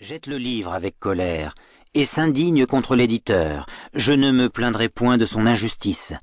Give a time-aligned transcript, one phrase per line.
[0.00, 1.54] jette le livre avec colère,
[1.92, 3.66] et s'indigne contre l'éditeur.
[3.92, 6.14] Je ne me plaindrai point de son injustice.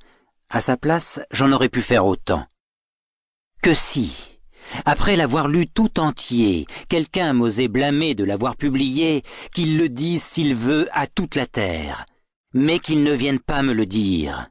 [0.50, 2.48] À sa place, j'en aurais pu faire autant.
[3.62, 4.40] Que si,
[4.86, 9.22] après l'avoir lu tout entier, quelqu'un m'osait blâmer de l'avoir publié,
[9.54, 12.08] qu'il le dise s'il veut à toute la terre,
[12.54, 14.48] mais qu'il ne vienne pas me le dire.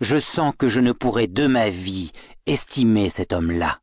[0.00, 2.10] Je sens que je ne pourrai de ma vie
[2.46, 3.81] estimer cet homme-là.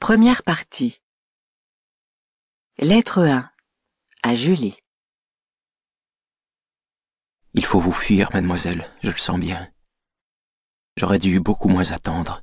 [0.00, 1.02] Première partie.
[2.78, 3.50] Lettre 1.
[4.22, 4.78] À Julie.
[7.52, 9.70] Il faut vous fuir, mademoiselle, je le sens bien.
[10.96, 12.42] J'aurais dû beaucoup moins attendre.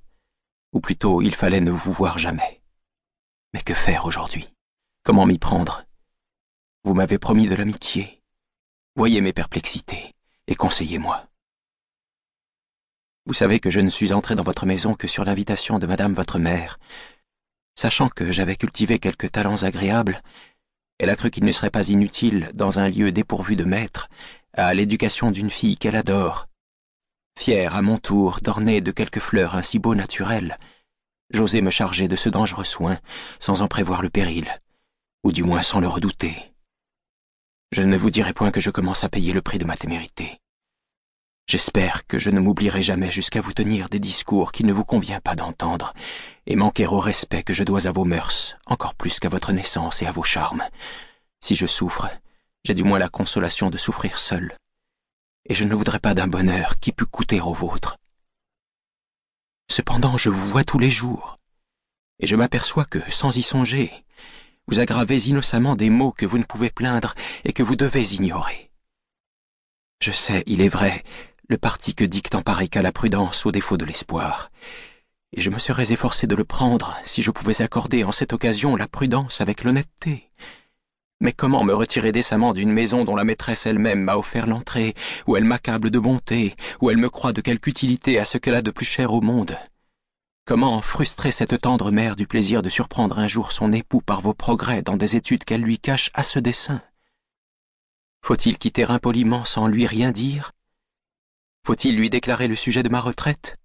[0.72, 2.62] Ou plutôt, il fallait ne vous voir jamais.
[3.54, 4.54] Mais que faire aujourd'hui?
[5.04, 5.84] Comment m'y prendre?
[6.84, 8.22] Vous m'avez promis de l'amitié.
[8.96, 10.14] Voyez mes perplexités
[10.46, 11.28] et conseillez-moi.
[13.26, 16.14] Vous savez que je ne suis entré dans votre maison que sur l'invitation de madame
[16.14, 16.78] votre mère,
[17.78, 20.24] Sachant que j'avais cultivé quelques talents agréables,
[20.98, 24.10] elle a cru qu'il ne serait pas inutile, dans un lieu dépourvu de maître,
[24.54, 26.48] à l'éducation d'une fille qu'elle adore.
[27.38, 30.58] Fier à mon tour d'orner de quelques fleurs un si beau naturel,
[31.30, 32.98] j'osais me charger de ce dangereux soin
[33.40, 34.48] sans en prévoir le péril,
[35.24, 36.36] ou du moins sans le redouter.
[37.72, 40.40] Je ne vous dirai point que je commence à payer le prix de ma témérité.
[41.48, 45.22] J'espère que je ne m'oublierai jamais jusqu'à vous tenir des discours qu'il ne vous convient
[45.22, 45.94] pas d'entendre,
[46.46, 50.02] et manquer au respect que je dois à vos mœurs, encore plus qu'à votre naissance
[50.02, 50.64] et à vos charmes.
[51.40, 52.10] Si je souffre,
[52.66, 54.58] j'ai du moins la consolation de souffrir seul,
[55.46, 57.98] et je ne voudrais pas d'un bonheur qui pût coûter au vôtre.
[59.72, 61.38] Cependant, je vous vois tous les jours,
[62.20, 63.90] et je m'aperçois que, sans y songer,
[64.68, 68.70] vous aggravez innocemment des maux que vous ne pouvez plaindre et que vous devez ignorer.
[70.02, 71.04] Je sais, il est vrai,
[71.50, 74.52] le parti que dicte en pareil cas la prudence au défaut de l'espoir.
[75.34, 78.76] Et je me serais efforcé de le prendre si je pouvais accorder en cette occasion
[78.76, 80.30] la prudence avec l'honnêteté.
[81.20, 84.94] Mais comment me retirer décemment d'une maison dont la maîtresse elle-même m'a offert l'entrée,
[85.26, 88.54] où elle m'accable de bonté, où elle me croit de quelque utilité à ce qu'elle
[88.54, 89.58] a de plus cher au monde?
[90.46, 94.34] Comment frustrer cette tendre mère du plaisir de surprendre un jour son époux par vos
[94.34, 96.82] progrès dans des études qu'elle lui cache à ce dessein?
[98.22, 100.52] Faut-il quitter impoliment sans lui rien dire?
[101.68, 103.58] Faut-il lui déclarer le sujet de ma retraite?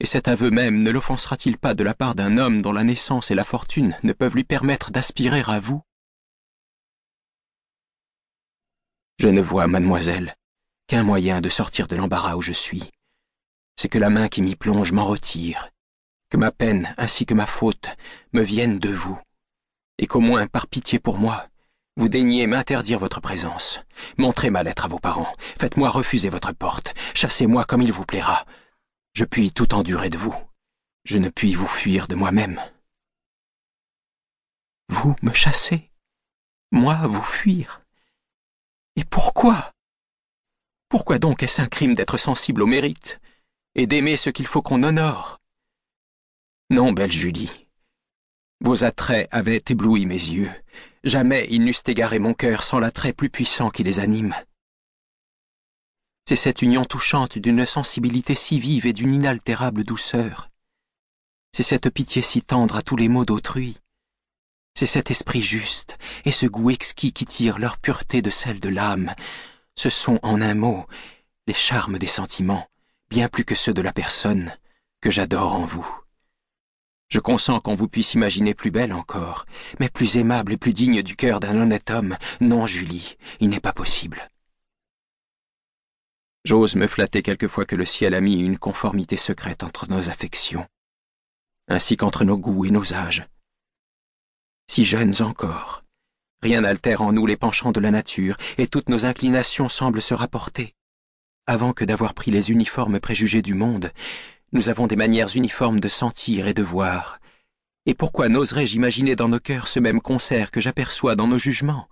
[0.00, 3.30] Et cet aveu même ne l'offensera-t-il pas de la part d'un homme dont la naissance
[3.30, 5.82] et la fortune ne peuvent lui permettre d'aspirer à vous?
[9.18, 10.36] Je ne vois, mademoiselle,
[10.86, 12.90] qu'un moyen de sortir de l'embarras où je suis.
[13.76, 15.68] C'est que la main qui m'y plonge m'en retire,
[16.30, 17.94] que ma peine ainsi que ma faute
[18.32, 19.20] me viennent de vous,
[19.98, 21.46] et qu'au moins par pitié pour moi,
[21.98, 23.80] vous daignez m'interdire votre présence.
[24.18, 25.34] Montrez ma lettre à vos parents.
[25.58, 26.94] Faites-moi refuser votre porte.
[27.12, 28.46] Chassez-moi comme il vous plaira.
[29.14, 30.34] Je puis tout endurer de vous.
[31.04, 32.62] Je ne puis vous fuir de moi-même.
[34.88, 35.90] Vous me chassez
[36.70, 37.82] Moi vous fuir
[38.94, 39.72] Et pourquoi?
[40.88, 43.20] Pourquoi donc est-ce un crime d'être sensible au mérite
[43.74, 45.40] et d'aimer ce qu'il faut qu'on honore?
[46.70, 47.66] Non, belle Julie.
[48.60, 50.50] Vos attraits avaient ébloui mes yeux,
[51.08, 54.34] Jamais ils n'eussent égaré mon cœur sans l'attrait plus puissant qui les anime.
[56.28, 60.48] C'est cette union touchante d'une sensibilité si vive et d'une inaltérable douceur.
[61.50, 63.78] C'est cette pitié si tendre à tous les maux d'autrui.
[64.74, 68.68] C'est cet esprit juste et ce goût exquis qui tirent leur pureté de celle de
[68.68, 69.14] l'âme.
[69.76, 70.84] Ce sont, en un mot,
[71.46, 72.68] les charmes des sentiments,
[73.08, 74.54] bien plus que ceux de la personne,
[75.00, 75.88] que j'adore en vous.
[77.08, 79.46] Je consens qu'on vous puisse imaginer plus belle encore,
[79.80, 82.18] mais plus aimable et plus digne du cœur d'un honnête homme.
[82.40, 84.28] Non, Julie, il n'est pas possible.
[86.44, 90.66] J'ose me flatter quelquefois que le ciel a mis une conformité secrète entre nos affections,
[91.66, 93.26] ainsi qu'entre nos goûts et nos âges.
[94.70, 95.84] Si jeunes encore,
[96.42, 100.14] rien n'altère en nous les penchants de la nature, et toutes nos inclinations semblent se
[100.14, 100.74] rapporter.
[101.46, 103.90] Avant que d'avoir pris les uniformes préjugés du monde,
[104.52, 107.18] nous avons des manières uniformes de sentir et de voir.
[107.86, 111.88] Et pourquoi n'oserais-je imaginer dans nos cœurs ce même concert que j'aperçois dans nos jugements?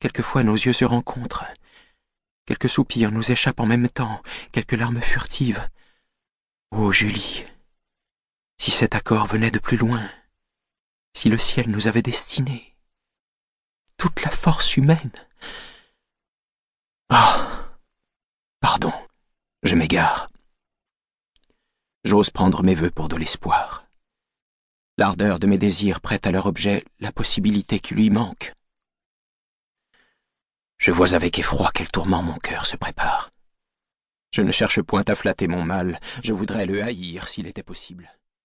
[0.00, 1.44] Quelquefois nos yeux se rencontrent.
[2.46, 4.22] Quelques soupirs nous échappent en même temps,
[4.52, 5.68] quelques larmes furtives.
[6.70, 7.44] Ô Julie,
[8.58, 10.08] si cet accord venait de plus loin,
[11.14, 12.76] si le ciel nous avait destinés,
[13.96, 15.12] toute la force humaine.
[17.08, 17.68] Ah.
[18.60, 18.92] Pardon,
[19.62, 20.28] je m'égare.
[22.06, 23.84] J'ose prendre mes vœux pour de l'espoir.
[24.96, 28.54] L'ardeur de mes désirs prête à leur objet la possibilité qui lui manque.
[30.78, 33.30] Je vois avec effroi quel tourment mon cœur se prépare.
[34.30, 38.08] Je ne cherche point à flatter mon mal, je voudrais le haïr s'il était possible.